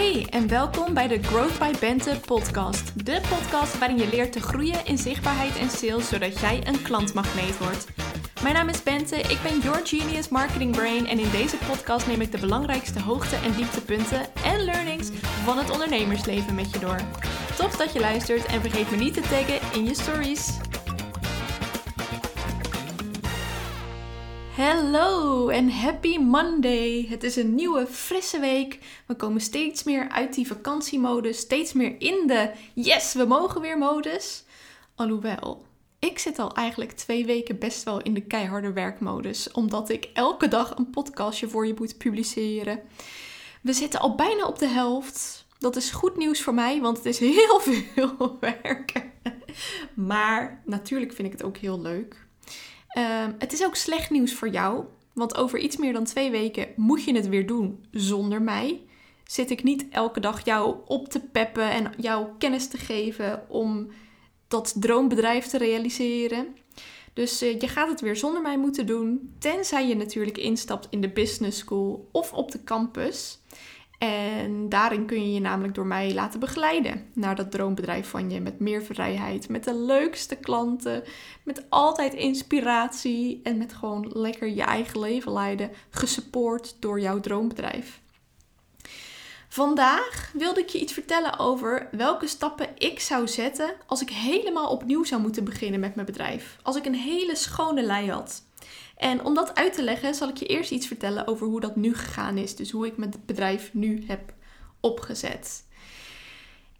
[0.00, 3.06] Hey en welkom bij de Growth by Bente podcast.
[3.06, 7.58] De podcast waarin je leert te groeien in zichtbaarheid en sales zodat jij een klantmagneet
[7.58, 7.86] wordt.
[8.42, 12.20] Mijn naam is Bente, ik ben your genius marketing brain en in deze podcast neem
[12.20, 15.08] ik de belangrijkste hoogte- en dieptepunten en learnings
[15.44, 17.00] van het ondernemersleven met je door.
[17.56, 20.69] Tof dat je luistert en vergeet me niet te taggen in je stories.
[24.70, 27.06] Hallo en happy Monday!
[27.08, 28.78] Het is een nieuwe, frisse week.
[29.06, 33.78] We komen steeds meer uit die vakantiemodus, steeds meer in de yes, we mogen weer
[33.78, 34.44] modus.
[34.94, 35.66] Alhoewel,
[35.98, 40.48] ik zit al eigenlijk twee weken best wel in de keiharde werkmodus, omdat ik elke
[40.48, 42.80] dag een podcastje voor je moet publiceren.
[43.62, 45.46] We zitten al bijna op de helft.
[45.58, 49.06] Dat is goed nieuws voor mij, want het is heel veel werk.
[49.94, 52.28] Maar natuurlijk vind ik het ook heel leuk.
[52.90, 56.68] Ehm, het is ook slecht nieuws voor jou, want over iets meer dan twee weken
[56.76, 58.82] moet je het weer doen zonder mij.
[59.24, 63.90] Zit ik niet elke dag jou op te peppen en jou kennis te geven om
[64.48, 66.56] dat droombedrijf te realiseren.
[67.12, 71.00] Dus uh, je gaat het weer zonder mij moeten doen, tenzij je natuurlijk instapt in
[71.00, 73.38] de business school of op de campus.
[74.00, 78.40] En daarin kun je je namelijk door mij laten begeleiden naar dat droombedrijf van je.
[78.40, 81.02] Met meer vrijheid, met de leukste klanten,
[81.42, 88.00] met altijd inspiratie en met gewoon lekker je eigen leven leiden, gesupport door jouw droombedrijf.
[89.48, 94.70] Vandaag wilde ik je iets vertellen over welke stappen ik zou zetten als ik helemaal
[94.70, 96.58] opnieuw zou moeten beginnen met mijn bedrijf.
[96.62, 98.42] Als ik een hele schone lei had.
[99.00, 101.76] En om dat uit te leggen, zal ik je eerst iets vertellen over hoe dat
[101.76, 102.56] nu gegaan is.
[102.56, 104.32] Dus hoe ik mijn bedrijf nu heb
[104.80, 105.64] opgezet.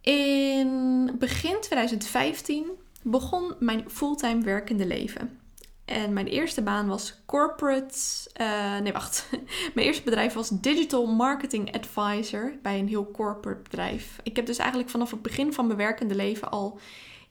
[0.00, 2.66] In begin 2015
[3.02, 5.40] begon mijn fulltime werkende leven.
[5.84, 7.98] En mijn eerste baan was corporate.
[8.40, 9.28] Uh, nee, wacht.
[9.74, 14.20] mijn eerste bedrijf was Digital Marketing Advisor bij een heel corporate bedrijf.
[14.22, 16.78] Ik heb dus eigenlijk vanaf het begin van mijn werkende leven al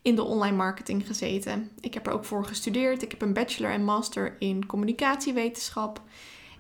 [0.02, 1.71] in de online marketing gezeten.
[1.80, 3.02] Ik heb er ook voor gestudeerd.
[3.02, 6.02] Ik heb een bachelor en master in communicatiewetenschap.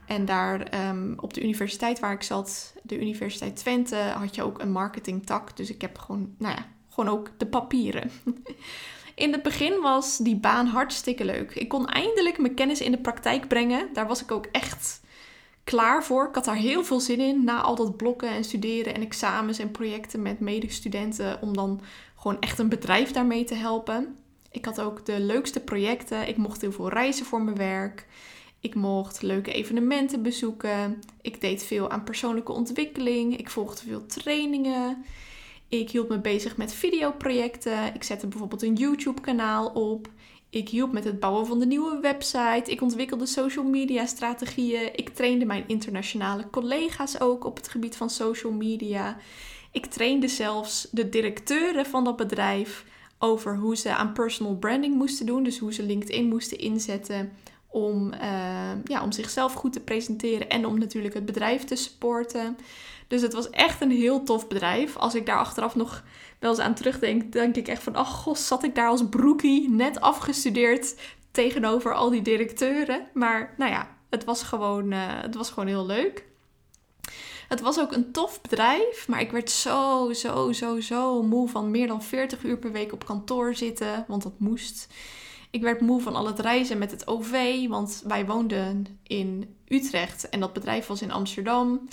[0.05, 4.61] En daar ehm, op de universiteit waar ik zat, de Universiteit Twente, had je ook
[4.61, 5.57] een marketingtak.
[5.57, 8.11] Dus ik heb gewoon, nou ja, gewoon ook de papieren.
[9.15, 11.55] In het begin was die baan hartstikke leuk.
[11.55, 13.89] Ik kon eindelijk mijn kennis in de praktijk brengen.
[13.93, 15.01] Daar was ik ook echt
[15.63, 16.27] klaar voor.
[16.27, 19.59] Ik had daar heel veel zin in na al dat blokken en studeren en examens
[19.59, 21.81] en projecten met medestudenten om dan
[22.19, 24.17] gewoon echt een bedrijf daarmee te helpen.
[24.51, 26.27] Ik had ook de leukste projecten.
[26.27, 28.07] Ik mocht heel veel reizen voor mijn werk.
[28.59, 30.99] Ik mocht leuke evenementen bezoeken.
[31.21, 33.37] Ik deed veel aan persoonlijke ontwikkeling.
[33.37, 35.05] Ik volgde veel trainingen.
[35.67, 37.95] Ik hield me bezig met videoprojecten.
[37.95, 40.07] Ik zette bijvoorbeeld een YouTube-kanaal op.
[40.49, 42.71] Ik hielp met het bouwen van de nieuwe website.
[42.71, 44.95] Ik ontwikkelde social media strategieën.
[44.95, 49.17] Ik trainde mijn internationale collega's ook op het gebied van social media.
[49.71, 52.85] Ik trainde zelfs de directeuren van dat bedrijf
[53.19, 55.43] over hoe ze aan personal branding moesten doen.
[55.43, 57.31] Dus hoe ze LinkedIn moesten inzetten
[57.67, 58.19] om, uh,
[58.83, 62.57] ja, om zichzelf goed te presenteren en om natuurlijk het bedrijf te supporten.
[63.07, 64.97] Dus het was echt een heel tof bedrijf.
[64.97, 66.03] Als ik daar achteraf nog
[66.39, 69.69] wel eens aan terugdenk, denk ik echt van, ach god, zat ik daar als broekie,
[69.69, 70.95] net afgestudeerd
[71.31, 73.07] tegenover al die directeuren.
[73.13, 76.27] Maar nou ja, het was gewoon, uh, het was gewoon heel leuk.
[77.49, 81.71] Het was ook een tof bedrijf, maar ik werd zo, zo, zo, zo moe van
[81.71, 84.87] meer dan 40 uur per week op kantoor zitten, want dat moest.
[85.49, 90.29] Ik werd moe van al het reizen met het OV, want wij woonden in Utrecht
[90.29, 91.87] en dat bedrijf was in Amsterdam.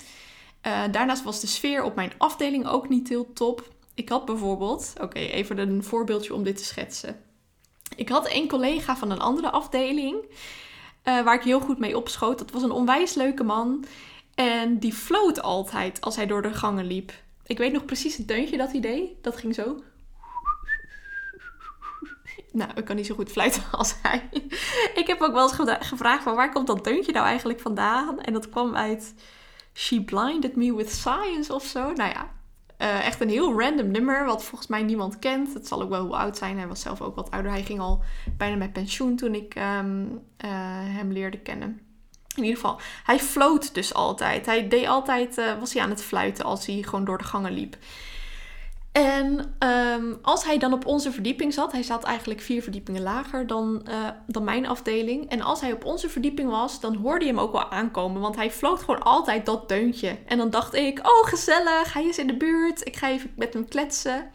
[0.67, 3.67] Uh, daarnaast was de sfeer op mijn afdeling ook niet heel top.
[3.93, 7.21] Ik had bijvoorbeeld, oké, even een voorbeeldje om dit te schetsen.
[7.95, 12.37] Ik had een collega van een andere afdeling, uh, waar ik heel goed mee opschoot.
[12.37, 13.85] Dat was een onwijs leuke man.
[14.37, 17.11] En die floot altijd als hij door de gangen liep.
[17.45, 19.09] Ik weet nog precies het deuntje dat hij deed.
[19.21, 19.83] Dat ging zo.
[22.51, 24.29] Nou, ik kan niet zo goed fluiten als hij.
[24.93, 28.21] ik heb ook wel eens gevraagd van waar komt dat deuntje nou eigenlijk vandaan?
[28.21, 29.13] En dat kwam uit
[29.73, 31.93] She Blinded Me With Science of zo.
[31.93, 32.31] Nou ja,
[32.77, 35.53] uh, echt een heel random nummer, wat volgens mij niemand kent.
[35.53, 36.57] Het zal ook wel oud zijn.
[36.57, 37.51] Hij was zelf ook wat ouder.
[37.51, 38.03] Hij ging al
[38.37, 40.03] bijna met pensioen toen ik um,
[40.45, 40.49] uh,
[40.95, 41.86] hem leerde kennen.
[42.37, 44.45] In ieder geval, hij floot dus altijd.
[44.45, 47.51] Hij deed altijd, uh, was hij aan het fluiten als hij gewoon door de gangen
[47.51, 47.77] liep.
[48.91, 53.47] En um, als hij dan op onze verdieping zat, hij zat eigenlijk vier verdiepingen lager
[53.47, 55.29] dan, uh, dan mijn afdeling.
[55.29, 58.21] En als hij op onze verdieping was, dan hoorde je hem ook wel aankomen.
[58.21, 60.17] Want hij floot gewoon altijd dat deuntje.
[60.25, 62.87] En dan dacht ik, oh gezellig, hij is in de buurt.
[62.87, 64.31] Ik ga even met hem kletsen.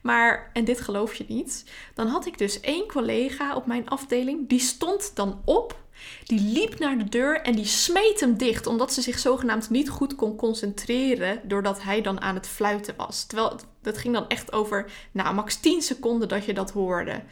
[0.00, 1.64] Maar, en dit geloof je niet,
[1.94, 5.78] dan had ik dus één collega op mijn afdeling, die stond dan op
[6.24, 9.88] Die liep naar de deur en die smeet hem dicht, omdat ze zich zogenaamd niet
[9.88, 13.24] goed kon concentreren, doordat hij dan aan het fluiten was.
[13.24, 17.22] Terwijl dat ging dan echt over, nou, max 10 seconden dat je dat hoorde.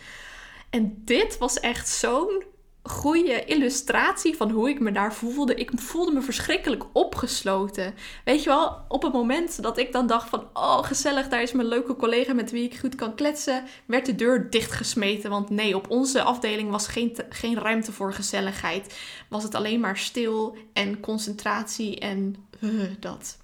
[0.71, 2.43] En dit was echt zo'n
[2.89, 5.55] goede illustratie van hoe ik me daar voelde.
[5.55, 7.95] Ik voelde me verschrikkelijk opgesloten.
[8.25, 10.49] Weet je wel, op het moment dat ik dan dacht van...
[10.53, 13.65] oh, gezellig, daar is mijn leuke collega met wie ik goed kan kletsen...
[13.87, 15.31] werd de deur dichtgesmeten.
[15.31, 18.99] Want nee, op onze afdeling was geen, geen ruimte voor gezelligheid.
[19.29, 23.39] Was het alleen maar stil en concentratie en uh, dat.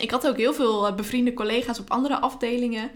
[0.00, 2.90] Ik had ook heel veel eh, bevriende collega's op andere afdelingen...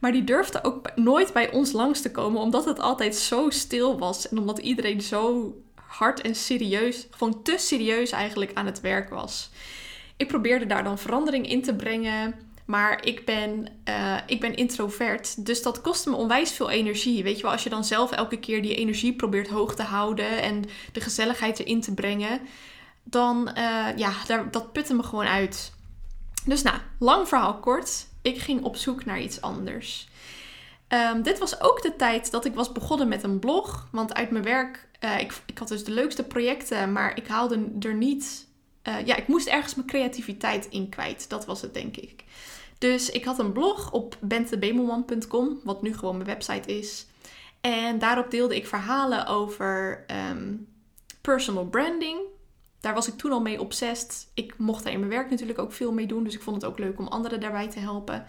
[0.00, 3.98] Maar die durfde ook nooit bij ons langs te komen, omdat het altijd zo stil
[3.98, 4.28] was.
[4.28, 9.50] En omdat iedereen zo hard en serieus, gewoon te serieus eigenlijk aan het werk was.
[10.16, 12.34] Ik probeerde daar dan verandering in te brengen.
[12.64, 15.46] Maar ik ben, uh, ik ben introvert.
[15.46, 17.22] Dus dat kostte me onwijs veel energie.
[17.22, 20.42] Weet je wel, als je dan zelf elke keer die energie probeert hoog te houden
[20.42, 22.40] en de gezelligheid erin te brengen.
[23.02, 25.72] Dan, uh, ja, daar, dat putte me gewoon uit.
[26.44, 30.08] Dus nou, lang verhaal kort ik ging op zoek naar iets anders.
[30.88, 33.88] Um, dit was ook de tijd dat ik was begonnen met een blog.
[33.92, 37.68] Want uit mijn werk, uh, ik, ik had dus de leukste projecten, maar ik haalde
[37.80, 38.48] er niet.
[38.88, 41.28] Uh, ja, ik moest ergens mijn creativiteit in kwijt.
[41.28, 42.24] Dat was het, denk ik.
[42.78, 47.06] Dus ik had een blog op bentebemelman.com, wat nu gewoon mijn website is.
[47.60, 50.68] En daarop deelde ik verhalen over um,
[51.20, 52.18] personal branding.
[52.80, 54.30] Daar was ik toen al mee obsessed.
[54.34, 56.24] Ik mocht daar in mijn werk natuurlijk ook veel mee doen.
[56.24, 58.24] Dus ik vond het ook leuk om anderen daarbij te helpen.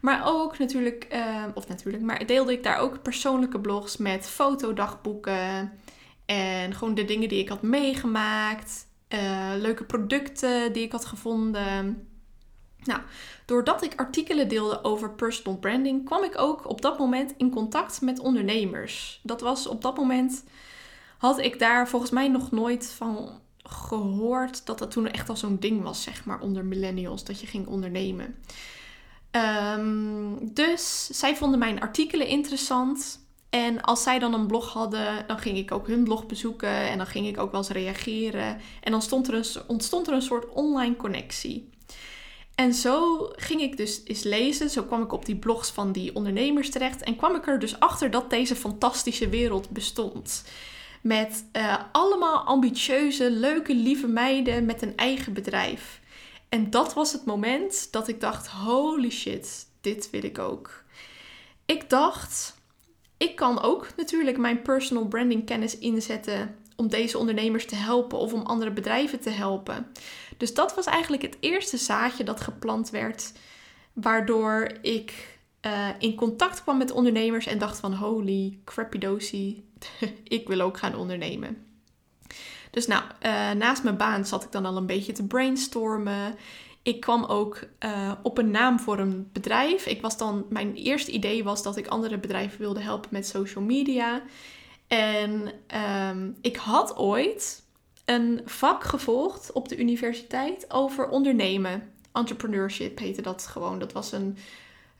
[0.00, 5.72] Maar ook natuurlijk, uh, of natuurlijk, maar deelde ik daar ook persoonlijke blogs met fotodagboeken.
[6.26, 8.86] En gewoon de dingen die ik had meegemaakt.
[9.08, 12.06] Uh, leuke producten die ik had gevonden.
[12.84, 13.00] Nou,
[13.46, 18.00] doordat ik artikelen deelde over personal branding, kwam ik ook op dat moment in contact
[18.00, 19.20] met ondernemers.
[19.22, 20.44] Dat was op dat moment,
[21.18, 23.40] had ik daar volgens mij nog nooit van
[23.72, 27.46] gehoord dat dat toen echt al zo'n ding was, zeg maar, onder millennials, dat je
[27.46, 28.36] ging ondernemen.
[29.76, 33.20] Um, dus zij vonden mijn artikelen interessant.
[33.50, 36.96] En als zij dan een blog hadden, dan ging ik ook hun blog bezoeken en
[36.96, 38.60] dan ging ik ook wel eens reageren.
[38.80, 41.70] En dan stond er een, ontstond er een soort online connectie.
[42.54, 44.70] En zo ging ik dus eens lezen.
[44.70, 47.02] Zo kwam ik op die blogs van die ondernemers terecht.
[47.02, 50.44] En kwam ik er dus achter dat deze fantastische wereld bestond.
[51.02, 56.00] Met uh, allemaal ambitieuze, leuke, lieve meiden met een eigen bedrijf.
[56.48, 60.84] En dat was het moment dat ik dacht: holy shit, dit wil ik ook.
[61.66, 62.56] Ik dacht,
[63.16, 68.32] ik kan ook natuurlijk mijn personal branding kennis inzetten om deze ondernemers te helpen of
[68.32, 69.86] om andere bedrijven te helpen.
[70.36, 73.32] Dus dat was eigenlijk het eerste zaadje dat geplant werd,
[73.92, 79.64] waardoor ik uh, in contact kwam met ondernemers en dacht van holy crappy dosie,
[80.24, 81.66] ik wil ook gaan ondernemen.
[82.70, 86.34] Dus nou, uh, naast mijn baan zat ik dan al een beetje te brainstormen.
[86.82, 89.86] Ik kwam ook uh, op een naam voor een bedrijf.
[89.86, 93.64] Ik was dan, mijn eerste idee was dat ik andere bedrijven wilde helpen met social
[93.64, 94.22] media.
[94.86, 95.52] En
[96.08, 97.62] um, ik had ooit
[98.04, 101.92] een vak gevolgd op de universiteit over ondernemen.
[102.12, 103.78] Entrepreneurship heette dat gewoon.
[103.78, 104.36] Dat was een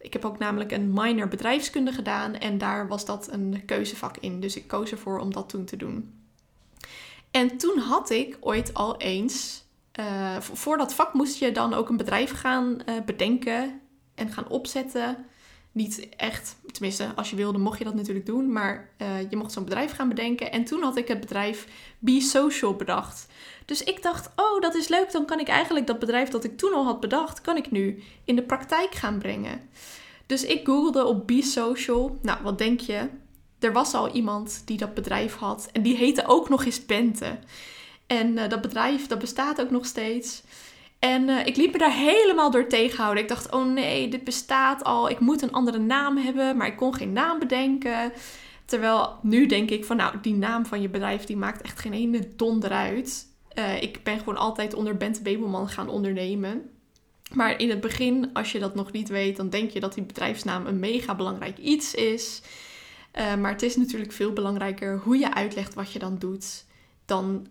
[0.02, 4.40] ik heb ook namelijk een minor bedrijfskunde gedaan en daar was dat een keuzevak in.
[4.40, 6.20] Dus ik koos ervoor om dat toen te doen.
[7.31, 9.64] En toen had ik ooit al eens,
[10.00, 13.81] uh, voor dat vak moest je dan ook een bedrijf gaan uh, bedenken
[14.15, 15.27] en gaan opzetten.
[15.72, 19.52] Niet echt, tenminste, als je wilde, mocht je dat natuurlijk doen, maar uh, je mocht
[19.52, 20.52] zo'n bedrijf gaan bedenken.
[20.52, 21.67] En toen had ik het bedrijf
[21.98, 23.26] Be Social bedacht.
[23.64, 25.12] Dus ik dacht, oh, dat is leuk.
[25.12, 28.02] Dan kan ik eigenlijk dat bedrijf dat ik toen al had bedacht, kan ik nu
[28.24, 29.60] in de praktijk gaan brengen.
[30.26, 32.19] Dus ik googelde op Be Social.
[32.22, 33.08] Nou, wat denk je?
[33.58, 35.69] Er was al iemand die dat bedrijf had.
[35.72, 37.38] En die heette ook nog eens Bente.
[38.06, 40.43] En uh, dat bedrijf, dat bestaat ook nog steeds.
[41.03, 43.23] En uh, ik liep me daar helemaal door tegenhouden.
[43.23, 45.11] Ik dacht, oh nee, dit bestaat al.
[45.11, 46.56] Ik moet een andere naam hebben.
[46.56, 48.13] Maar ik kon geen naam bedenken.
[48.65, 51.93] Terwijl nu denk ik van, nou, die naam van je bedrijf, die maakt echt geen
[51.93, 53.27] ene donder uit.
[53.55, 56.71] Uh, ik ben gewoon altijd onder Bente Bebelman gaan ondernemen.
[57.32, 60.05] Maar in het begin, als je dat nog niet weet, dan denk je dat die
[60.05, 62.43] bedrijfsnaam een mega belangrijk iets is.
[63.15, 66.65] Uh, maar het is natuurlijk veel belangrijker hoe je uitlegt wat je dan doet,
[67.05, 67.47] dan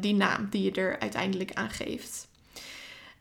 [0.00, 2.28] die naam die je er uiteindelijk aan geeft.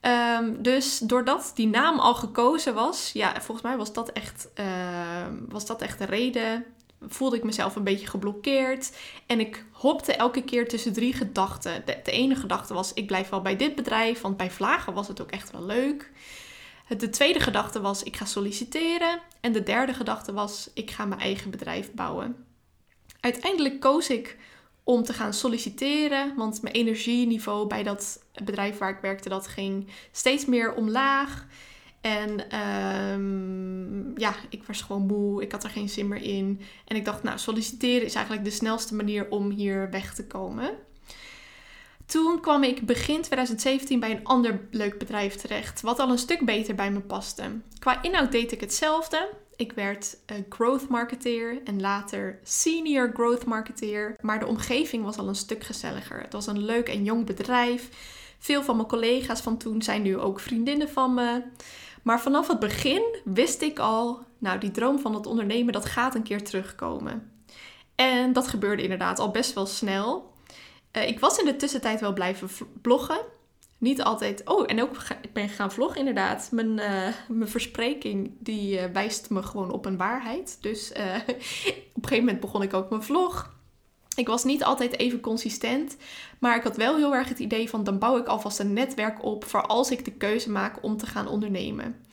[0.08, 4.66] Um, dus doordat die naam al gekozen was, ja, volgens mij was dat echt, uh,
[5.50, 6.66] was dat echt de reden
[7.08, 8.98] voelde ik mezelf een beetje geblokkeerd.
[9.26, 11.86] En ik hopte elke keer tussen drie gedachten.
[11.86, 15.08] De, de, ene gedachte was: ik blijf wel bij dit bedrijf, want bij Vlagen was
[15.08, 16.12] het ook echt wel leuk.
[16.98, 19.20] De tweede gedachte was: ik ga solliciteren.
[19.42, 22.46] En de derde gedachte was: ik ga mijn eigen bedrijf bouwen.
[23.20, 24.38] Uiteindelijk koos ik
[24.86, 26.36] om te gaan solliciteren.
[26.36, 31.48] Want mijn energieniveau bij dat bedrijf waar ik werkte, dat ging steeds meer omlaag.
[32.02, 35.42] En ehm, ja, ik was gewoon moe.
[35.42, 36.62] Ik had er geen zin meer in.
[36.86, 40.78] En ik dacht, nou, solliciteren is eigenlijk de snelste manier om hier weg te komen.
[42.06, 46.46] Toen kwam ik begin 2017 bij een ander leuk bedrijf terecht, wat al een stuk
[46.46, 47.44] beter bij me paste.
[47.80, 49.30] Qua inhoud deed ik hetzelfde.
[49.56, 50.18] Ik werd
[50.50, 56.22] growth marketeer en later senior growth marketeer, maar de omgeving was al een stuk gezelliger.
[56.22, 57.90] Het was een leuk en jong bedrijf.
[58.40, 61.42] Veel van mijn collega's van toen zijn nu ook vriendinnen van me.
[62.04, 66.16] Maar vanaf het begin wist ik al, nou die droom van het ondernemen, dat gaat
[66.16, 67.32] een keer terugkomen.
[67.96, 70.34] En dat gebeurde inderdaad al best wel snel.
[70.98, 72.50] Uh, ik was in de tussentijd wel blijven
[72.82, 73.20] bloggen.
[73.78, 74.42] Niet altijd.
[74.46, 76.50] Oh, en ook ik ben gaan vloggen inderdaad.
[76.52, 80.58] Mijn, uh, mijn verspreking die uh, wijst me gewoon op een waarheid.
[80.62, 83.54] Dus op een gegeven moment begon ik ook mijn vlog.
[84.16, 85.98] Ik was niet altijd even consistent,
[86.40, 89.24] maar ik had wel heel erg het idee van dan bouw ik alvast een netwerk
[89.24, 92.06] op voor als ik de keuze maak om te gaan ondernemen.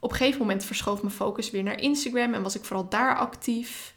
[0.00, 3.16] Op een gegeven moment verschoof mijn focus weer naar Instagram en was ik vooral daar
[3.16, 3.94] actief.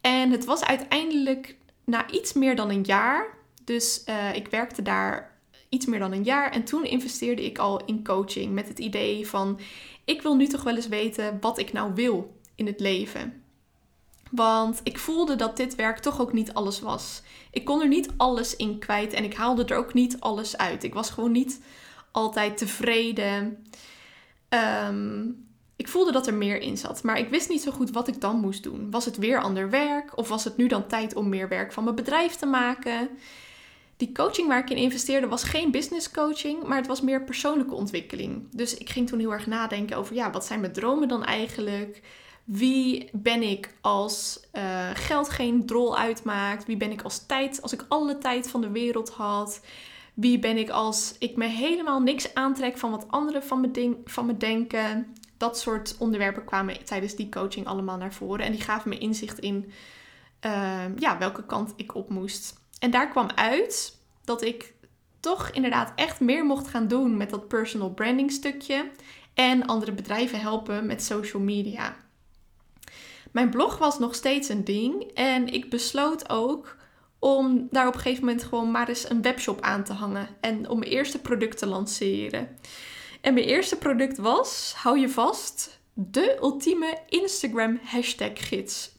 [0.00, 3.26] En het was uiteindelijk na iets meer dan een jaar,
[3.64, 7.84] dus uh, ik werkte daar iets meer dan een jaar en toen investeerde ik al
[7.84, 9.60] in coaching met het idee van
[10.04, 13.42] ik wil nu toch wel eens weten wat ik nou wil in het leven.
[14.30, 17.22] Want ik voelde dat dit werk toch ook niet alles was.
[17.50, 20.84] Ik kon er niet alles in kwijt en ik haalde er ook niet alles uit.
[20.84, 21.60] Ik was gewoon niet
[22.10, 23.66] altijd tevreden.
[24.48, 25.26] Ehm,
[25.76, 28.20] ik voelde dat er meer in zat, maar ik wist niet zo goed wat ik
[28.20, 28.90] dan moest doen.
[28.90, 31.84] Was het weer ander werk of was het nu dan tijd om meer werk van
[31.84, 33.08] mijn bedrijf te maken?
[33.96, 37.74] Die coaching waar ik in investeerde was geen business coaching, maar het was meer persoonlijke
[37.74, 38.48] ontwikkeling.
[38.50, 42.02] Dus ik ging toen heel erg nadenken over, ja, wat zijn mijn dromen dan eigenlijk?
[42.44, 46.66] Wie ben ik als uh, geld geen drol uitmaakt?
[46.66, 49.60] Wie ben ik als tijd, als ik alle tijd van de wereld had?
[50.14, 53.42] Wie ben ik als ik me helemaal niks aantrek van wat anderen
[54.04, 55.14] van me, denken?
[55.36, 58.44] Dat soort onderwerpen kwamen tijdens die coaching allemaal naar voren.
[58.44, 59.72] En die gaven me inzicht in
[60.46, 62.62] uh, ja, welke kant ik op moest.
[62.78, 64.74] En daar kwam uit dat ik
[65.20, 68.90] toch inderdaad echt meer mocht gaan doen met dat personal branding stukje.
[69.34, 71.96] En andere bedrijven helpen met social media.
[73.32, 75.10] Mijn blog was nog steeds een ding.
[75.14, 76.76] En ik besloot ook
[77.18, 80.28] om daar op een gegeven moment gewoon maar eens een webshop aan te hangen.
[80.40, 82.58] En om mijn eerste product te lanceren.
[83.20, 88.92] En mijn eerste product was, hou je vast, de ultieme Instagram hashtag gids.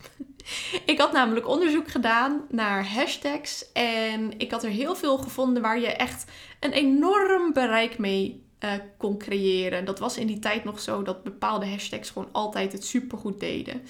[0.86, 5.80] Ik had namelijk onderzoek gedaan naar hashtags en ik had er heel veel gevonden waar
[5.80, 6.26] je echt
[6.60, 9.86] een enorm bereik mee uh, kon creëren.
[9.86, 13.82] Dat was in die tijd nog zo dat bepaalde hashtags gewoon altijd het supergoed deden.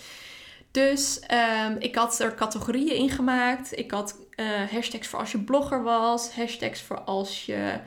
[0.71, 1.21] Dus
[1.67, 3.77] um, ik had er categorieën in gemaakt.
[3.77, 7.79] Ik had uh, hashtags voor als je blogger was, hashtags voor als je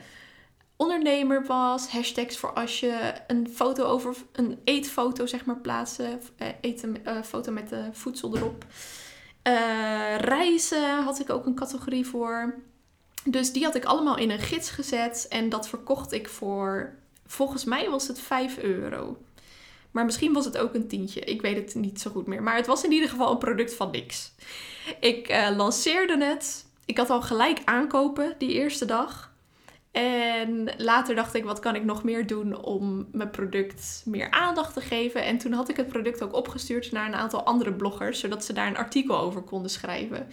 [0.79, 6.47] ondernemer was, hashtags voor als je een foto over een eetfoto zeg maar plaatsen, uh,
[6.61, 8.65] eten, uh, foto met de voedsel erop.
[10.17, 12.55] reizen had ik ook een categorie voor.
[13.23, 16.95] Dus die had ik allemaal in een gids gezet en dat verkocht ik voor,
[17.27, 19.17] volgens mij was het 5 euro.
[19.91, 21.19] Maar misschien was het ook een tientje.
[21.19, 22.43] Ik weet het niet zo goed meer.
[22.43, 24.31] Maar het was in ieder geval een product van niks.
[24.99, 26.65] Ik lanceerde het.
[26.85, 29.28] Ik had al gelijk aankopen die eerste dag.
[29.91, 34.73] En later dacht ik, wat kan ik nog meer doen om mijn product meer aandacht
[34.73, 35.23] te geven?
[35.23, 38.53] En toen had ik het product ook opgestuurd naar een aantal andere bloggers, zodat ze
[38.53, 40.27] daar een artikel over konden schrijven.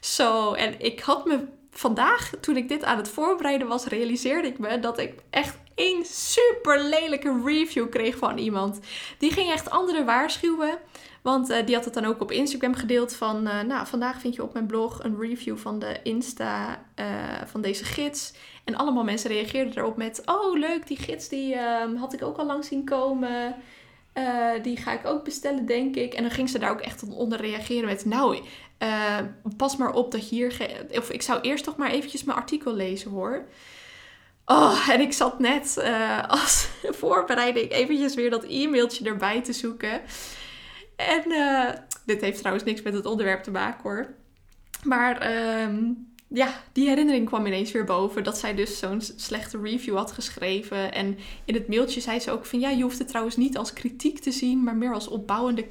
[0.00, 4.58] Zo, en ik had me vandaag, toen ik dit aan het voorbereiden was, realiseerde ik
[4.58, 8.80] me dat ik echt een super lelijke review kreeg van iemand.
[9.18, 10.78] Die ging echt anderen waarschuwen.
[11.22, 13.46] Want uh, die had het dan ook op Instagram gedeeld van...
[13.46, 17.06] Uh, nou, vandaag vind je op mijn blog een review van de Insta uh,
[17.46, 18.32] van deze gids.
[18.64, 20.22] En allemaal mensen reageerden erop met...
[20.24, 23.54] Oh, leuk, die gids die ehm, had ik ook al lang zien komen.
[24.62, 26.14] die ga ik ook bestellen, denk ik.
[26.14, 28.04] En dan ging ze daar ook echt onder reageren met...
[28.04, 28.38] Nou,
[29.56, 30.56] pas maar op dat hier...
[30.90, 33.46] Of ik zou eerst toch maar eventjes mijn artikel lezen, hoor.
[34.44, 36.68] Oh, en ik zat net uh, als
[37.00, 40.00] voorbereiding eventjes weer dat e-mailtje erbij te zoeken.
[40.96, 41.22] En
[42.06, 44.14] dit heeft trouwens niks met het onderwerp te maken hoor.
[44.82, 48.24] Maar um, ja, die herinnering kwam ineens weer boven.
[48.24, 50.92] Dat zij dus zo'n slechte review had geschreven.
[50.92, 53.72] En in het mailtje zei ze ook van ja, je hoeft het trouwens niet als
[53.72, 55.64] kritiek te zien, maar meer als opbouwende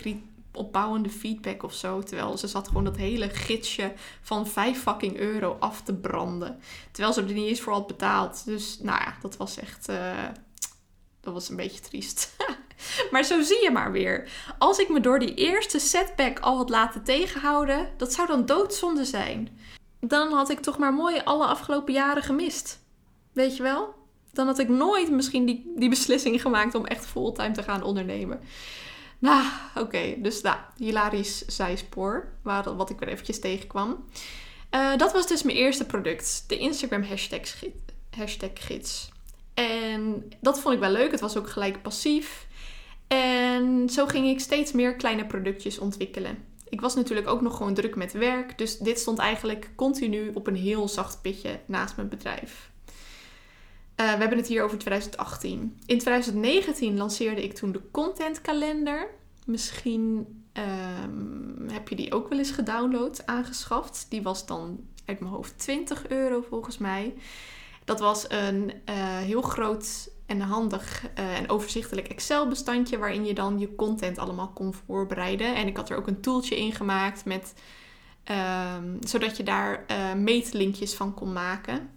[0.54, 2.02] opbouwende feedback of zo.
[2.02, 6.60] Terwijl ze zat gewoon dat hele gidsje van 5 fucking euro af te branden.
[6.92, 8.46] Terwijl ze er niet eens voor had betaald.
[8.46, 9.90] Dus nou ja, dat was echt.
[9.90, 10.24] Uh,
[11.22, 12.36] dat was een beetje triest.
[13.12, 14.30] maar zo zie je maar weer.
[14.58, 19.06] Als ik me door die eerste setback al had laten tegenhouden, dat zou dan doodzonde
[19.06, 19.58] zijn.
[20.08, 22.80] Dan had ik toch maar mooi alle afgelopen jaren gemist.
[23.32, 23.94] Weet je wel?
[24.32, 28.40] Dan had ik nooit misschien die, die beslissing gemaakt om echt fulltime te gaan ondernemen.
[29.20, 29.46] Nou,
[29.76, 30.16] oké.
[30.18, 34.06] dus nou, hilarisch zijspoor, wat ik weer eventjes tegenkwam.
[34.72, 37.42] Uh, dat was dus mijn eerste product, de Instagram hashtag,
[38.10, 39.12] hashtag gids.
[39.54, 41.12] En dat vond ik wel leuk.
[41.12, 42.48] Het was ook gelijk passief.
[43.08, 46.38] En zo ging ik steeds meer kleine productjes ontwikkelen.
[46.74, 48.58] Ik was natuurlijk ook nog gewoon druk met werk.
[48.58, 52.72] Dus dit stond eigenlijk continu op een heel zacht pitje naast mijn bedrijf.
[52.88, 52.94] Uh,
[53.96, 55.80] we hebben het hier over 2018.
[55.86, 59.08] In 2019 lanceerde ik toen de contentkalender.
[59.46, 64.06] Misschien um, heb je die ook wel eens gedownload, aangeschaft.
[64.10, 67.14] Die was dan uit mijn hoofd 20 euro volgens mij.
[67.86, 73.60] Dat was een uh, heel groot en handig uh, en overzichtelijk Excel-bestandje waarin je dan
[73.60, 75.56] je content allemaal kon voorbereiden.
[75.56, 77.54] En ik had er ook een tooltje in gemaakt met,
[78.76, 81.90] um, zodat je daar uh, meetlinkjes van kon maken.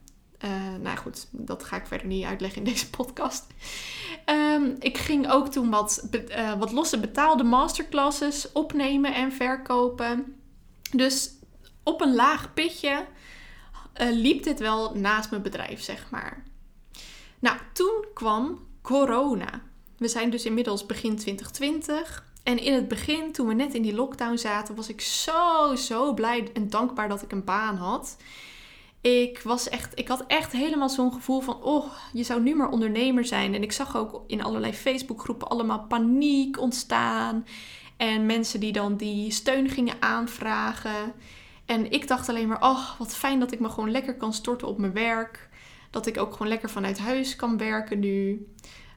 [0.44, 0.50] Uh,
[0.80, 3.46] nou goed, dat ga ik verder niet uitleggen in deze podcast.
[4.26, 6.08] Um, ik ging ook toen wat,
[6.58, 10.36] wat losse betaalde masterclasses opnemen en verkopen.
[10.92, 11.30] Dus
[11.82, 13.06] op een laag pitje
[13.94, 16.45] liep dit wel naast mijn bedrijf, zeg maar.
[17.38, 19.62] Nou, toen kwam corona.
[19.96, 22.24] We zijn dus inmiddels begin 2020.
[22.42, 26.14] En in het begin, toen we net in die lockdown zaten, was ik zo, zo
[26.14, 28.16] blij en dankbaar dat ik een baan had.
[29.00, 32.68] Ik, was echt, ik had echt helemaal zo'n gevoel van, oh, je zou nu maar
[32.68, 33.54] ondernemer zijn.
[33.54, 37.46] En ik zag ook in allerlei Facebookgroepen allemaal paniek ontstaan.
[37.96, 41.12] En mensen die dan die steun gingen aanvragen.
[41.64, 44.68] En ik dacht alleen maar, oh, wat fijn dat ik me gewoon lekker kan storten
[44.68, 45.48] op mijn werk.
[45.96, 48.46] Dat ik ook gewoon lekker vanuit huis kan werken nu.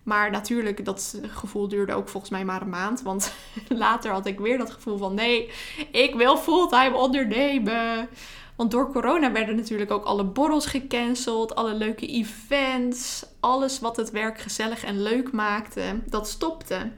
[0.04, 3.02] Maar natuurlijk, dat gevoel duurde ook volgens mij maar een maand.
[3.02, 3.34] Want
[3.68, 5.52] later had ik weer dat gevoel van, nee,
[5.92, 8.10] ik wil fulltime ondernemen.
[8.56, 14.12] Want door corona werden natuurlijk ook alle borrels gecanceld, alle leuke events, alles wat het
[14.12, 16.92] werk gezellig en leuk maakte, dat stopte.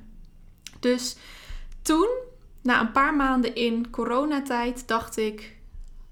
[0.80, 1.16] Dus
[1.82, 2.10] toen,
[2.62, 5.58] na een paar maanden in coronatijd, dacht ik: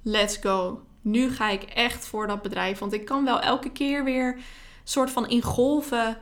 [0.04, 0.82] let's go.
[1.12, 2.80] Nu ga ik echt voor dat bedrijf.
[2.80, 4.38] Want ik kan wel elke keer weer
[4.84, 6.18] soort van in golven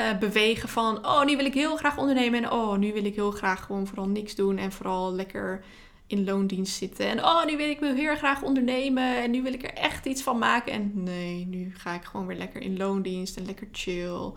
[0.00, 2.42] uh, bewegen van: oh, nu wil ik heel graag ondernemen.
[2.42, 5.64] En oh, nu wil ik heel graag gewoon vooral niks doen en vooral lekker
[6.06, 7.06] in loondienst zitten.
[7.06, 9.22] En oh, nu wil ik wil heel graag ondernemen.
[9.22, 10.72] En nu wil ik er echt iets van maken.
[10.72, 14.32] En nee, nu ga ik gewoon weer lekker in loondienst en lekker chill.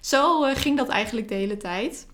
[0.00, 2.06] Zo uh, ging dat eigenlijk de hele tijd.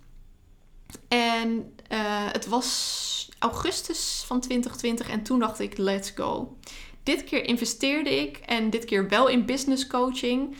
[1.08, 6.56] En uh, het was augustus van 2020 en toen dacht ik, let's go.
[7.04, 10.56] Dit keer investeerde ik en dit keer wel in business coaching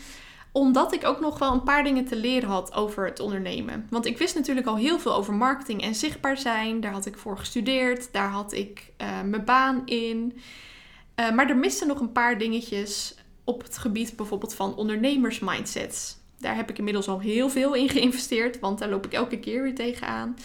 [0.55, 3.87] omdat ik ook nog wel een paar dingen te leren had over het ondernemen.
[3.89, 6.79] Want ik wist natuurlijk al heel veel over marketing en zichtbaar zijn.
[6.79, 8.13] Daar had ik voor gestudeerd.
[8.13, 10.33] Daar had ik uh, mijn baan in.
[11.19, 16.17] Uh, maar er misten nog een paar dingetjes op het gebied bijvoorbeeld van ondernemersmindsets.
[16.39, 19.63] Daar heb ik inmiddels al heel veel in geïnvesteerd, want daar loop ik elke keer
[19.63, 20.37] weer tegenaan.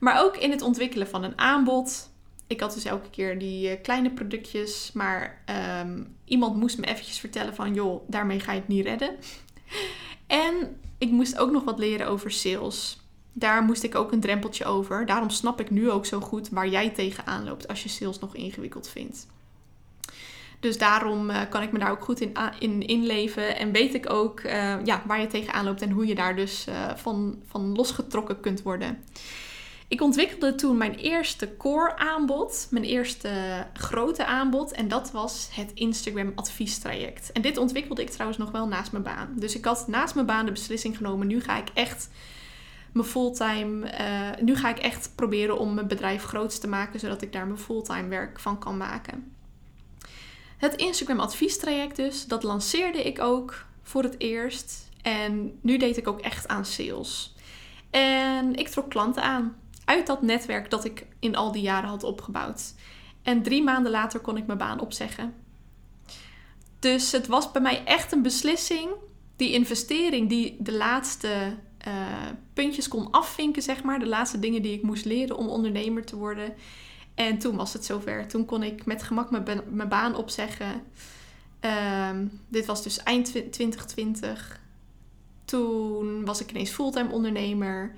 [0.00, 2.10] Maar ook in het ontwikkelen van een aanbod.
[2.48, 5.42] Ik had dus elke keer die uh, kleine productjes, maar
[5.80, 9.16] um, iemand moest me eventjes vertellen van joh, daarmee ga je het niet redden.
[10.26, 13.00] En ik moest ook nog wat leren over sales.
[13.32, 15.06] Daar moest ik ook een drempeltje over.
[15.06, 18.34] Daarom snap ik nu ook zo goed waar jij tegenaan loopt als je sales nog
[18.34, 19.26] ingewikkeld vindt.
[20.60, 23.56] Dus daarom uh, kan ik me daar ook goed in, in inleven.
[23.56, 26.66] En weet ik ook uh, ja, waar je tegenaan loopt en hoe je daar dus
[26.96, 29.04] van, van losgetrokken kunt worden.
[29.88, 33.30] Ik ontwikkelde toen mijn eerste core aanbod, mijn eerste
[33.72, 34.72] grote aanbod.
[34.72, 37.32] En dat was het Instagram adviestraject.
[37.32, 39.32] En dit ontwikkelde ik trouwens nog wel naast mijn baan.
[39.36, 41.26] Dus ik had naast mijn baan de beslissing genomen.
[41.26, 42.10] Nu ga ik echt
[42.92, 43.92] mijn fulltime.
[44.00, 47.00] Uh, nu ga ik echt proberen om mijn bedrijf groot te maken.
[47.00, 49.32] Zodat ik daar mijn fulltime werk van kan maken.
[50.56, 54.88] Het Instagram adviestraject dus, dat lanceerde ik ook voor het eerst.
[55.02, 57.34] En nu deed ik ook echt aan sales.
[57.90, 59.56] En ik trok klanten aan
[59.88, 62.74] uit dat netwerk dat ik in al die jaren had opgebouwd.
[63.22, 65.34] En drie maanden later kon ik mijn baan opzeggen.
[66.78, 68.90] Dus het was bij mij echt een beslissing.
[69.36, 71.94] Die investering die de laatste uh,
[72.52, 73.98] puntjes kon afvinken, zeg maar.
[73.98, 76.54] De laatste dingen die ik moest leren om ondernemer te worden.
[77.14, 78.26] En toen was het zover.
[78.26, 80.82] Toen kon ik met gemak mijn, baan opzeggen.
[82.10, 84.60] Um, dit was dus eind 2020.
[85.44, 87.94] Toen was ik ineens fulltime ondernemer.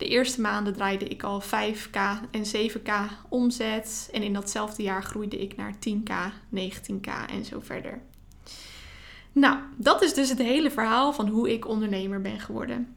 [0.00, 1.98] De eerste maanden draaide ik al 5k
[2.30, 2.92] en 7k
[3.28, 4.08] omzet.
[4.12, 6.12] En in datzelfde jaar groeide ik naar 10k,
[6.54, 8.02] 19k en zo verder.
[9.32, 12.94] Nou, dat is dus het hele verhaal van hoe ik ondernemer ben geworden.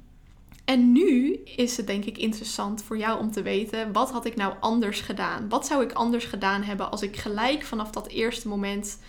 [0.66, 4.36] En nu is het denk ik interessant voor jou om te weten, wat had ik
[4.36, 5.50] nou anders gedaan?
[5.50, 9.00] Wat zou ik anders gedaan hebben als ik gelijk vanaf dat eerste moment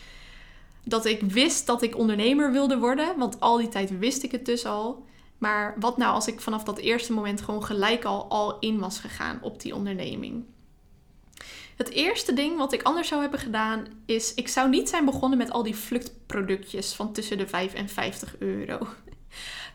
[0.85, 4.47] dat ik wist dat ik ondernemer wilde worden, want al die tijd wist ik het
[4.47, 5.05] dus al.
[5.39, 8.99] Maar wat nou als ik vanaf dat eerste moment gewoon gelijk al, al in was
[8.99, 10.45] gegaan op die onderneming?
[11.77, 15.39] Het eerste ding wat ik anders zou hebben gedaan is, ik zou niet zijn begonnen
[15.39, 18.79] met al die vluchtproductjes van tussen de 5 en 50 euro.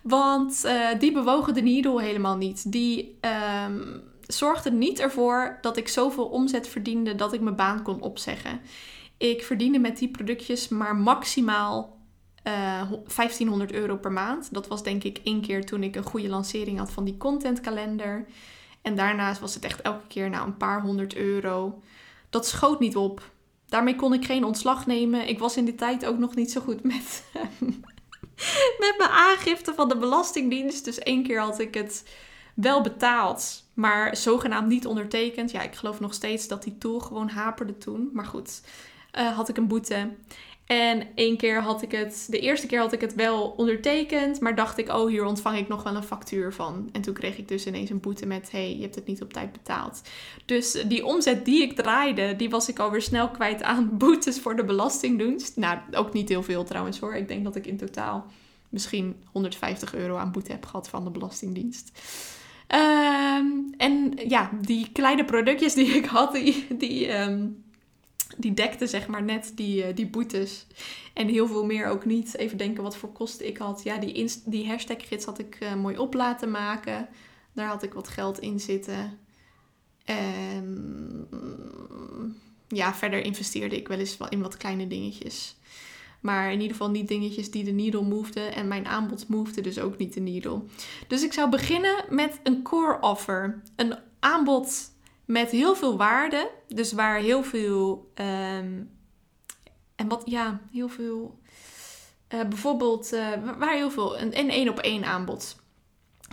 [0.02, 2.72] Want uh, die bewogen de needle helemaal niet.
[2.72, 3.20] Die
[3.66, 8.62] um, zorgden niet ervoor dat ik zoveel omzet verdiende dat ik mijn baan kon opzeggen.
[9.18, 11.99] Ik verdiende met die productjes maar maximaal
[12.44, 14.54] uh, eh, 1500 euro per maand.
[14.54, 18.26] Dat was denk ik één keer toen ik een goede lancering had van die contentkalender.
[18.82, 21.82] En daarnaast was het echt elke keer nou een paar honderd euro.
[22.30, 23.32] Dat schoot niet op.
[23.66, 25.28] Daarmee kon ik geen ontslag nemen.
[25.28, 27.24] Ik was in die tijd ook nog niet zo goed met,
[28.84, 30.86] met mijn aangifte van de Belastingdienst.
[30.86, 32.04] Dus één keer had ik het
[32.54, 35.52] wel betaald, maar zogenaamd niet ondertekend.
[35.52, 38.10] Ja, ik geloof nog steeds dat die tool gewoon haperde toen.
[38.14, 38.62] Maar goed,
[39.20, 40.10] uh, had ik een boete.
[40.70, 44.56] En één keer had ik het, de eerste keer had ik het wel ondertekend, maar
[44.56, 46.90] dacht ik, oh, hier ontvang ik nog wel een factuur van.
[46.92, 49.34] En toen kreeg ik dus ineens een boete met, hey, je hebt het niet op
[49.34, 50.02] tijd betaald.
[50.46, 54.56] Dus die omzet die ik draaide, die was ik alweer snel kwijt aan boetes voor
[54.56, 55.58] de Belastingdienst.
[55.58, 57.16] Nou, ook niet heel veel trouwens hoor.
[57.16, 58.26] Ik denk dat ik in totaal
[58.70, 61.92] misschien 150 euro aan boete heb gehad van de Belastingdienst.
[62.68, 67.48] Ehm, en ja, die kleine productjes die ik had, die, die ehm,
[68.38, 70.66] die dekte zeg maar net die, uh, die boetes.
[71.14, 72.38] En heel veel meer ook niet.
[72.38, 73.84] Even denken wat voor kosten ik had.
[73.84, 77.08] Ja, die, die hashtag-gids had ik uh, mooi op laten maken.
[77.54, 79.20] Daar had ik wat geld in zitten.
[80.06, 81.28] En
[82.68, 85.56] ja, verder investeerde ik wel eens in wat kleine dingetjes.
[86.20, 88.56] Maar in ieder geval niet dingetjes die de needle moveden.
[88.56, 90.62] En mijn aanbod movede dus ook niet de needle.
[91.08, 93.62] Dus ik zou beginnen met een core offer.
[93.76, 94.92] Een aanbod
[95.30, 96.50] met heel veel waarde.
[96.68, 98.12] Dus waar heel veel.
[98.14, 98.82] Ehm,
[99.96, 101.40] en wat, ja, heel veel.
[102.34, 104.20] Uh, bijvoorbeeld, uh, waar heel veel.
[104.20, 105.56] Een één op één aanbod.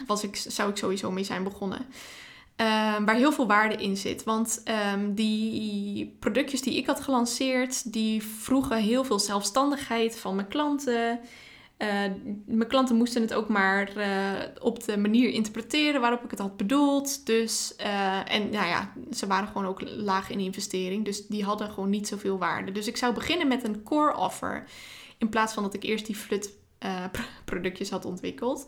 [0.06, 1.78] Was ik, zou ik sowieso mee zijn begonnen.
[1.80, 2.66] Uh,
[3.04, 4.24] waar heel veel waarde in zit.
[4.24, 4.62] Want
[4.94, 11.20] um, die productjes die ik had gelanceerd, die vroegen heel veel zelfstandigheid van mijn klanten.
[11.78, 11.88] Uh,
[12.46, 16.56] mijn klanten moesten het ook maar uh, op de manier interpreteren waarop ik het had
[16.56, 17.26] bedoeld.
[17.26, 21.04] Dus, uh, en nou ja, ze waren gewoon ook laag in investering.
[21.04, 22.72] Dus die hadden gewoon niet zoveel waarde.
[22.72, 24.64] Dus ik zou beginnen met een core offer.
[25.18, 26.50] In plaats van dat ik eerst die flut
[27.44, 28.66] productjes had ontwikkeld.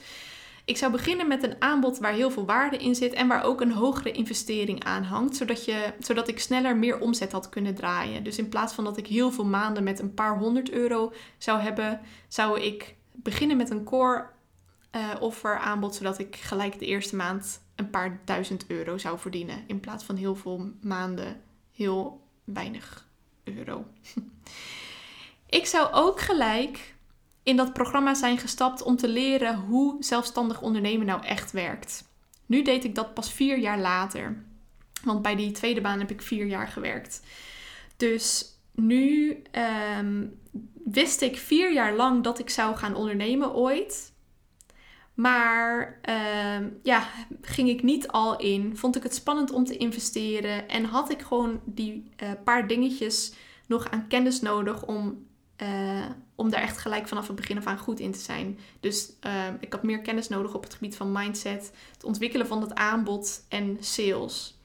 [0.68, 3.60] Ik zou beginnen met een aanbod waar heel veel waarde in zit en waar ook
[3.60, 8.24] een hogere investering aan hangt, zodat, je, zodat ik sneller meer omzet had kunnen draaien.
[8.24, 11.60] Dus in plaats van dat ik heel veel maanden met een paar honderd euro zou
[11.60, 14.30] hebben, zou ik beginnen met een core
[14.96, 19.64] uh, offer aanbod, zodat ik gelijk de eerste maand een paar duizend euro zou verdienen.
[19.66, 23.06] In plaats van heel veel maanden heel weinig
[23.44, 23.86] euro.
[25.58, 26.94] ik zou ook gelijk
[27.42, 32.04] in dat programma zijn gestapt om te leren hoe zelfstandig ondernemen nou echt werkt.
[32.46, 34.44] Nu deed ik dat pas vier jaar later.
[35.04, 37.22] Want bij die tweede baan heb ik vier jaar gewerkt.
[37.96, 39.42] Dus nu
[39.98, 40.40] um,
[40.84, 44.12] wist ik vier jaar lang dat ik zou gaan ondernemen ooit.
[45.14, 47.08] Maar uh, ja,
[47.40, 48.76] ging ik niet al in.
[48.76, 50.68] Vond ik het spannend om te investeren.
[50.68, 53.32] En had ik gewoon die uh, paar dingetjes
[53.66, 55.26] nog aan kennis nodig om,
[55.62, 58.58] uh, om daar echt gelijk vanaf het begin af aan goed in te zijn.
[58.80, 62.60] Dus ehm, ik had meer kennis nodig op het gebied van mindset, het ontwikkelen van
[62.60, 64.58] het aanbod en sales.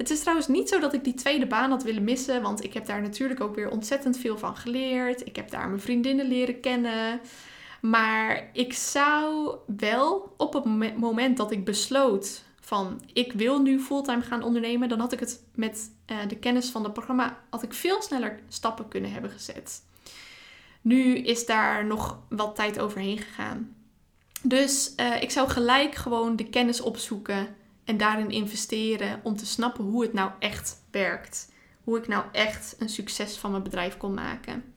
[0.00, 2.74] Het is trouwens niet zo dat ik die tweede baan had willen missen, want ik
[2.74, 5.26] heb daar natuurlijk ook weer ontzettend veel van geleerd.
[5.26, 7.20] Ik heb daar mijn vriendinnen leren kennen.
[7.80, 10.64] Maar ik zou wel op het
[10.96, 15.42] moment dat ik besloot van ik wil nu fulltime gaan ondernemen, dan had ik het
[15.54, 19.82] met uh, de kennis van het programma had ik veel sneller stappen kunnen hebben gezet.
[20.80, 23.74] Nu is daar nog wat tijd overheen gegaan.
[24.42, 29.84] Dus uh, ik zou gelijk gewoon de kennis opzoeken en daarin investeren om te snappen
[29.84, 31.52] hoe het nou echt werkt.
[31.84, 34.74] Hoe ik nou echt een succes van mijn bedrijf kon maken.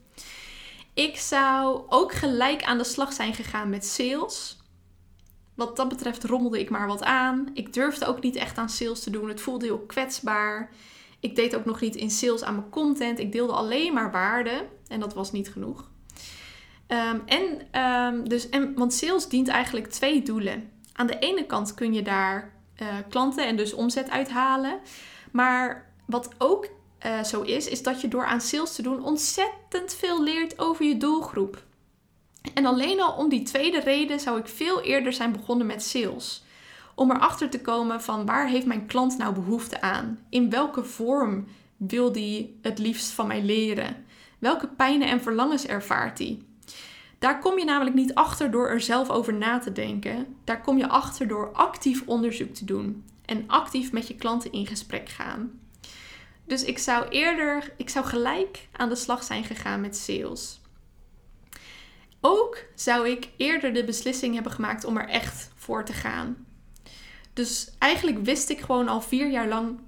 [0.94, 4.58] Ik zou ook gelijk aan de slag zijn gegaan met sales.
[5.56, 7.50] Wat dat betreft rommelde ik maar wat aan.
[7.54, 9.28] Ik durfde ook niet echt aan sales te doen.
[9.28, 10.70] Het voelde heel kwetsbaar.
[11.20, 13.20] Ik deed ook nog niet in sales aan mijn content.
[13.20, 14.68] Ik deelde alleen maar waarde.
[14.88, 15.92] En dat was niet genoeg.
[16.88, 20.72] Um, en, um, dus, en, want sales dient eigenlijk twee doelen.
[20.94, 24.80] Aan de ene kant kun je daar uh, klanten en dus omzet uithalen.
[25.32, 26.68] Maar wat ook
[27.06, 30.86] uh, zo is, is dat je door aan sales te doen ontzettend veel leert over
[30.86, 31.64] je doelgroep.
[32.54, 36.44] En alleen al om die tweede reden zou ik veel eerder zijn begonnen met sales.
[36.96, 40.20] Om erachter te komen van waar heeft mijn klant nou behoefte aan?
[40.30, 44.06] In welke vorm wil die het liefst van mij leren?
[44.40, 46.42] Welke pijnen en verlangens ervaart hij?
[47.24, 50.36] Daar kom je namelijk niet achter door er zelf over na te denken.
[50.44, 54.68] Daar kom je achter door actief onderzoek te doen en actief met je klanten in
[54.68, 55.60] gesprek gaan.
[56.46, 60.62] Dus ik zou eerder, ik zou gelijk aan de slag zijn gegaan met sales.
[62.22, 66.46] Ook zou ik eerder de beslissing hebben gemaakt om er echt voor te gaan.
[67.34, 69.80] Dus eigenlijk wist ik gewoon al vier jaar lang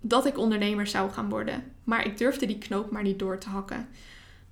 [0.00, 1.72] dat ik ondernemer zou gaan worden.
[1.84, 3.88] Maar ik durfde die knoop maar niet door te hakken.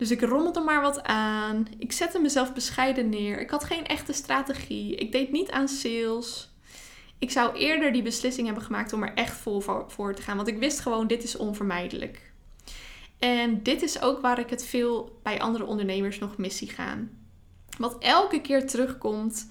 [0.03, 1.67] Dus ik rommelde maar wat aan.
[1.79, 3.41] Ik zette mezelf bescheiden neer.
[3.41, 4.95] Ik had geen echte strategie.
[4.95, 6.51] Ik deed niet aan sales.
[7.19, 10.37] Ik zou eerder die beslissing hebben gemaakt om er echt vol voor, te gaan.
[10.37, 12.33] Want ik wist gewoon, dit is onvermijdelijk.
[13.19, 17.11] En dit is ook waar ik het veel bij andere ondernemers nog mis zie gaan.
[17.79, 19.51] Wat elke keer terugkomt,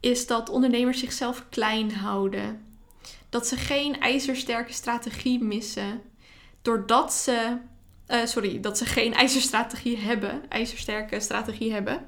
[0.00, 2.76] is dat ondernemers zichzelf klein houden.
[3.28, 6.02] Dat ze geen ijzersterke strategie missen.
[6.62, 7.58] Doordat ze.
[8.08, 10.50] Uh, sorry, dat ze geen ijzerstrategie hebben.
[10.50, 12.04] IJzersterke strategie hebben.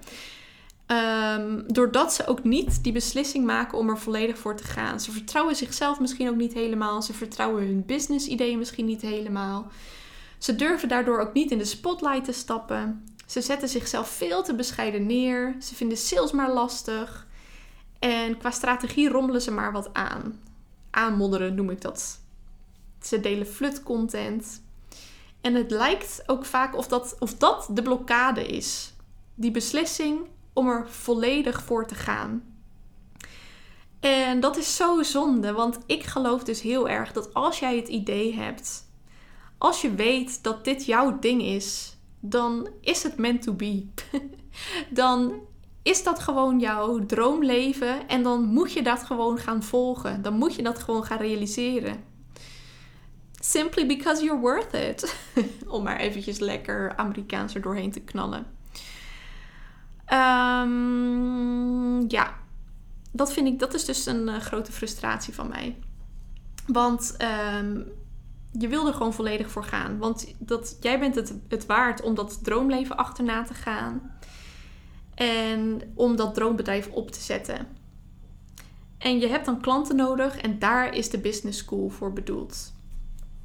[0.86, 5.00] Um, doordat ze ook niet die beslissing maken om er volledig voor te gaan.
[5.00, 7.02] Ze vertrouwen zichzelf misschien ook niet helemaal.
[7.02, 9.70] Ze vertrouwen hun business ideeën misschien niet helemaal.
[10.38, 13.04] Ze durven daardoor ook niet in de spotlight te stappen.
[13.26, 15.56] Ze zetten zichzelf veel te bescheiden neer.
[15.58, 17.26] Ze vinden sales maar lastig.
[17.98, 20.40] En qua strategie rommelen ze maar wat aan.
[20.90, 22.20] Aanmodderen noem ik dat.
[23.02, 24.62] Ze delen flut content.
[25.46, 28.94] En het lijkt ook vaak of dat, of dat de blokkade is.
[29.34, 30.20] Die beslissing
[30.52, 32.42] om er volledig voor te gaan.
[34.00, 37.88] En dat is zo zonde, want ik geloof dus heel erg dat als jij het
[37.88, 38.90] idee hebt,
[39.58, 43.86] als je weet dat dit jouw ding is, dan is het meant to be.
[44.90, 45.40] dan
[45.82, 50.22] is dat gewoon jouw droomleven en dan moet je dat gewoon gaan volgen.
[50.22, 52.15] Dan moet je dat gewoon gaan realiseren.
[53.46, 55.16] Simply because you're worth it.
[55.66, 58.46] Om maar eventjes lekker Amerikaans er doorheen te knallen.
[60.12, 62.34] Um, ja,
[63.12, 65.78] dat vind ik, dat is dus een uh, grote frustratie van mij.
[66.66, 67.16] Want
[67.58, 67.86] um,
[68.52, 69.98] je wil er gewoon volledig voor gaan.
[69.98, 74.18] Want dat, jij bent het, het waard om dat droomleven achterna te gaan.
[75.14, 77.66] En om dat droombedrijf op te zetten.
[78.98, 82.74] En je hebt dan klanten nodig en daar is de business school voor bedoeld.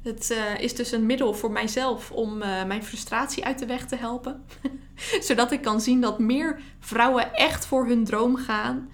[0.02, 3.86] Het uh, is dus een middel voor mijzelf om uh, mijn frustratie uit de weg
[3.86, 4.44] te helpen.
[5.20, 8.90] Zodat ik kan zien dat meer vrouwen echt voor hun droom gaan.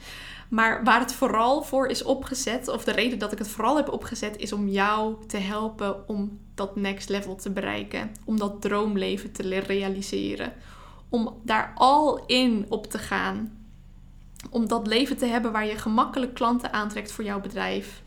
[0.49, 3.89] Maar waar het vooral voor is opgezet, of de reden dat ik het vooral heb
[3.89, 8.11] opgezet, is om jou te helpen om dat next level te bereiken.
[8.25, 10.53] Om dat droomleven te realiseren.
[11.09, 13.67] Om daar al in op te gaan.
[14.51, 18.03] Om dat leven te hebben waar je gemakkelijk klanten aantrekt voor jouw bedrijf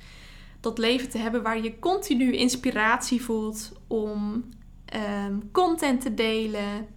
[0.61, 4.49] dat leven te hebben waar je continu inspiratie voelt om
[4.85, 6.87] ehm, content te delen.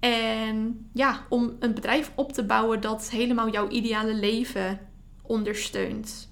[0.00, 4.80] En ja, om een bedrijf op te bouwen dat helemaal jouw ideale leven
[5.22, 6.30] ondersteunt.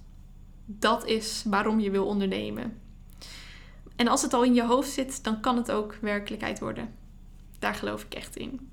[0.64, 2.80] Dat is waarom je wil ondernemen.
[3.96, 6.94] En als het al in je hoofd zit, dan kan het ook werkelijkheid worden.
[7.58, 8.70] Daar geloof ik echt in.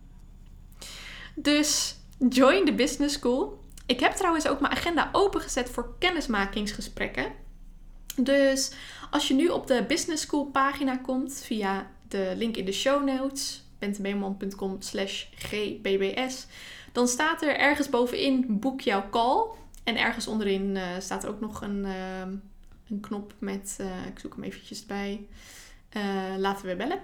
[1.36, 1.96] Dus
[2.30, 3.63] join the business school.
[3.86, 7.32] Ik heb trouwens ook mijn agenda opengezet voor kennismakingsgesprekken.
[8.17, 8.71] Dus
[9.12, 13.03] als je nu op de Business School pagina komt via de link in de show
[13.03, 16.47] notes, bentebeeman.com slash gbbs,
[16.91, 19.45] dan staat er ergens bovenin boek jouw call.
[19.84, 22.19] En ergens onderin uh, staat ook nog een, uh,
[22.89, 25.27] een knop met, uh, ik zoek hem eventjes bij,
[26.38, 26.99] laten we bellen.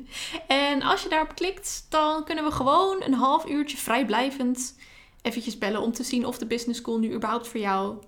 [0.72, 4.76] en als je daarop klikt, dan kunnen we gewoon een half uurtje vrijblijvend
[5.22, 8.02] eventjes bellen om te zien of de Business School nu überhaupt voor jou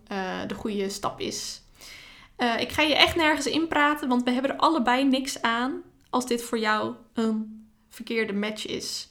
[0.46, 1.64] de goede stap is
[2.38, 6.26] uh, ik ga je echt nergens inpraten, want we hebben er allebei niks aan als
[6.26, 9.08] dit voor jou een verkeerde match is.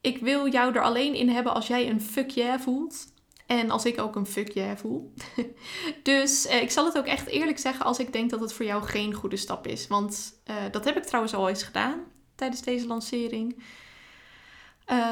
[0.00, 3.10] Ik wil jou er alleen in hebben als jij een fuck yeah voelt.
[3.46, 5.12] En als ik ook een fuck yeah voel.
[6.02, 8.64] dus uh, ik zal het ook echt eerlijk zeggen als ik denk dat het voor
[8.64, 9.86] jou geen goede stap is.
[9.86, 12.00] Want uh, dat heb ik trouwens al eens gedaan
[12.34, 13.62] tijdens deze lancering.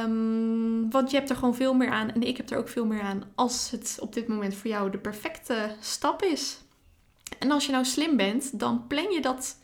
[0.05, 2.87] Um, want je hebt er gewoon veel meer aan en ik heb er ook veel
[2.87, 6.59] meer aan als het op dit moment voor jou de perfecte stap is.
[7.40, 9.59] En als je nou slim bent, dan plan je dat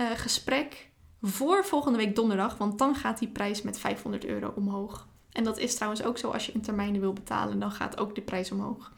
[0.00, 0.90] uh, gesprek
[1.22, 5.08] voor volgende week donderdag, want dan gaat die prijs met 500 euro omhoog.
[5.32, 8.14] En dat is trouwens ook zo als je in termijnen wil betalen, dan gaat ook
[8.14, 8.92] de prijs omhoog.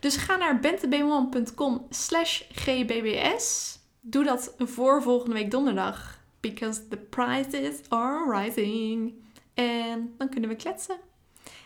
[0.00, 3.78] Dus ga naar bentebeeman.com slash gbbs.
[4.00, 6.20] Doe dat voor volgende week donderdag.
[6.40, 9.14] Because the prices are rising.
[9.54, 10.96] En dan kunnen we kletsen.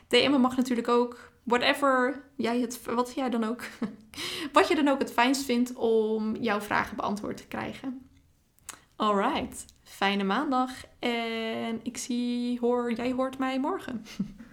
[0.09, 1.32] DM'en mag natuurlijk ook.
[1.43, 3.63] Whatever jij het, wat jij dan ook,
[4.53, 8.07] wat je dan ook het fijnst vindt om jouw vragen beantwoord te krijgen.
[8.97, 14.05] Alright, fijne maandag en ik zie, hoor, jij hoort mij morgen.